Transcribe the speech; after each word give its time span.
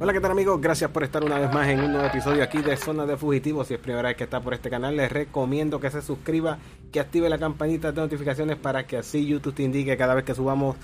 Hola, 0.00 0.12
¿qué 0.12 0.20
tal 0.20 0.30
amigos? 0.30 0.60
Gracias 0.60 0.92
por 0.92 1.02
estar 1.02 1.24
una 1.24 1.40
vez 1.40 1.52
más 1.52 1.66
en 1.66 1.80
un 1.80 1.90
nuevo 1.90 2.06
episodio 2.06 2.44
aquí 2.44 2.62
de 2.62 2.76
Zona 2.76 3.04
de 3.04 3.16
Fugitivos. 3.16 3.66
Si 3.66 3.74
es 3.74 3.80
primera 3.80 4.06
vez 4.06 4.16
que 4.16 4.22
está 4.22 4.40
por 4.40 4.54
este 4.54 4.70
canal, 4.70 4.96
les 4.96 5.10
recomiendo 5.10 5.80
que 5.80 5.90
se 5.90 6.02
suscriba, 6.02 6.58
que 6.92 7.00
active 7.00 7.28
la 7.28 7.36
campanita 7.36 7.90
de 7.90 8.00
notificaciones 8.00 8.54
para 8.58 8.86
que 8.86 8.96
así 8.96 9.26
YouTube 9.26 9.56
te 9.56 9.64
indique 9.64 9.96
cada 9.96 10.14
vez 10.14 10.22
que 10.22 10.36
subamos 10.36 10.76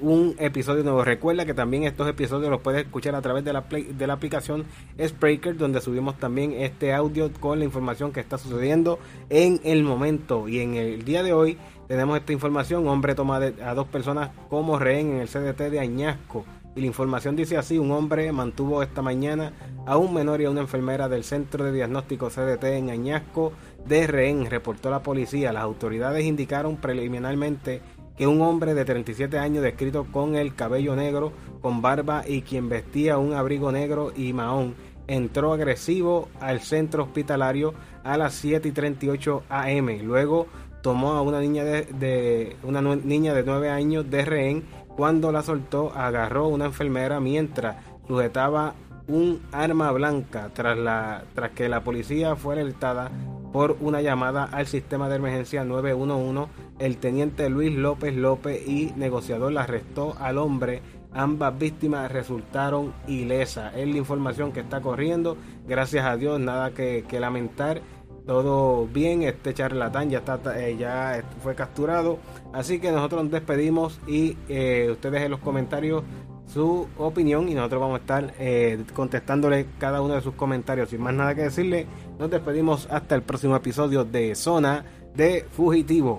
un 0.00 0.36
episodio 0.38 0.82
nuevo. 0.82 1.04
Recuerda 1.04 1.44
que 1.44 1.54
también 1.54 1.84
estos 1.84 2.08
episodios 2.08 2.50
los 2.50 2.60
puedes 2.60 2.84
escuchar 2.84 3.14
a 3.14 3.22
través 3.22 3.44
de 3.44 3.52
la, 3.52 3.62
de 3.62 4.06
la 4.06 4.12
aplicación 4.14 4.64
Spreaker, 5.02 5.56
donde 5.56 5.80
subimos 5.80 6.18
también 6.18 6.52
este 6.52 6.92
audio 6.92 7.30
con 7.40 7.58
la 7.58 7.64
información 7.64 8.12
que 8.12 8.20
está 8.20 8.38
sucediendo 8.38 8.98
en 9.30 9.60
el 9.64 9.82
momento. 9.82 10.48
Y 10.48 10.60
en 10.60 10.74
el 10.74 11.04
día 11.04 11.22
de 11.22 11.32
hoy 11.32 11.58
tenemos 11.86 12.18
esta 12.18 12.32
información. 12.32 12.86
Hombre 12.88 13.14
toma 13.14 13.36
a 13.36 13.74
dos 13.74 13.86
personas 13.88 14.30
como 14.48 14.78
rehén 14.78 15.12
en 15.12 15.20
el 15.20 15.28
CDT 15.28 15.70
de 15.70 15.80
Añasco. 15.80 16.44
Y 16.76 16.80
la 16.80 16.86
información 16.86 17.34
dice 17.34 17.56
así, 17.56 17.76
un 17.76 17.90
hombre 17.90 18.30
mantuvo 18.30 18.84
esta 18.84 19.02
mañana 19.02 19.52
a 19.84 19.96
un 19.96 20.14
menor 20.14 20.40
y 20.40 20.44
a 20.44 20.50
una 20.50 20.60
enfermera 20.60 21.08
del 21.08 21.24
Centro 21.24 21.64
de 21.64 21.72
Diagnóstico 21.72 22.28
CDT 22.28 22.64
en 22.64 22.90
Añasco 22.90 23.52
de 23.84 24.06
rehén, 24.06 24.48
reportó 24.48 24.90
la 24.90 25.02
policía. 25.02 25.52
Las 25.52 25.64
autoridades 25.64 26.24
indicaron 26.24 26.76
preliminarmente 26.76 27.80
que 28.18 28.26
un 28.26 28.42
hombre 28.42 28.74
de 28.74 28.84
37 28.84 29.38
años 29.38 29.62
descrito 29.62 30.04
con 30.10 30.34
el 30.34 30.54
cabello 30.56 30.96
negro, 30.96 31.32
con 31.62 31.80
barba 31.80 32.24
y 32.26 32.42
quien 32.42 32.68
vestía 32.68 33.16
un 33.16 33.32
abrigo 33.32 33.70
negro 33.70 34.12
y 34.14 34.32
mahón, 34.32 34.74
entró 35.06 35.52
agresivo 35.52 36.28
al 36.40 36.60
centro 36.60 37.04
hospitalario 37.04 37.74
a 38.02 38.18
las 38.18 38.34
7 38.34 38.68
y 38.68 38.72
38 38.72 39.44
am. 39.48 39.88
Luego 40.02 40.48
tomó 40.82 41.12
a 41.12 41.22
una 41.22 41.40
niña 41.40 41.62
de, 41.64 42.56
una 42.64 42.82
niña 42.82 43.34
de 43.34 43.44
9 43.44 43.70
años 43.70 44.10
de 44.10 44.24
rehén 44.24 44.64
cuando 44.96 45.30
la 45.30 45.42
soltó, 45.42 45.92
agarró 45.94 46.48
una 46.48 46.66
enfermera 46.66 47.20
mientras 47.20 47.76
sujetaba 48.08 48.74
un 49.06 49.40
arma 49.52 49.92
blanca 49.92 50.50
tras, 50.52 50.76
la, 50.76 51.22
tras 51.34 51.52
que 51.52 51.68
la 51.68 51.82
policía 51.84 52.34
fue 52.34 52.60
alertada 52.60 53.10
por 53.52 53.76
una 53.80 54.02
llamada 54.02 54.44
al 54.44 54.66
sistema 54.66 55.08
de 55.08 55.16
emergencia 55.16 55.64
911. 55.64 56.52
El 56.78 56.98
teniente 56.98 57.48
Luis 57.48 57.74
López 57.74 58.14
López 58.14 58.66
y 58.66 58.92
negociador 58.96 59.56
arrestó 59.58 60.16
al 60.18 60.38
hombre. 60.38 60.82
Ambas 61.12 61.58
víctimas 61.58 62.12
resultaron 62.12 62.92
ilesas. 63.06 63.74
Es 63.74 63.88
la 63.88 63.96
información 63.96 64.52
que 64.52 64.60
está 64.60 64.80
corriendo. 64.80 65.36
Gracias 65.66 66.04
a 66.04 66.16
Dios, 66.16 66.38
nada 66.38 66.72
que, 66.72 67.04
que 67.08 67.18
lamentar 67.18 67.80
todo 68.28 68.86
bien, 68.86 69.22
este 69.22 69.54
charlatán 69.54 70.10
ya 70.10 70.18
está 70.18 70.38
eh, 70.60 70.76
ya 70.76 71.24
fue 71.42 71.54
capturado. 71.54 72.18
Así 72.52 72.78
que 72.78 72.92
nosotros 72.92 73.22
nos 73.22 73.32
despedimos 73.32 73.98
y 74.06 74.36
eh, 74.50 74.88
ustedes 74.92 75.22
en 75.22 75.30
los 75.30 75.40
comentarios 75.40 76.04
su 76.48 76.88
opinión 76.96 77.48
y 77.48 77.54
nosotros 77.54 77.80
vamos 77.80 77.98
a 77.98 78.00
estar 78.00 78.34
eh, 78.38 78.82
contestándole 78.94 79.66
cada 79.78 80.00
uno 80.00 80.14
de 80.14 80.22
sus 80.22 80.34
comentarios. 80.34 80.90
Sin 80.90 81.00
más 81.00 81.14
nada 81.14 81.34
que 81.34 81.42
decirle, 81.42 81.86
nos 82.18 82.30
despedimos 82.30 82.88
hasta 82.90 83.14
el 83.14 83.22
próximo 83.22 83.54
episodio 83.54 84.04
de 84.04 84.34
Zona 84.34 84.84
de 85.14 85.46
Fugitivo. 85.52 86.18